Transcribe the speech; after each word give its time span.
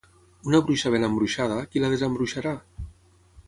Una 0.51 0.61
bruixa 0.69 0.91
ben 0.95 1.05
embruixada, 1.09 1.59
qui 1.75 1.83
la 1.85 1.93
desembruixarà? 1.95 2.59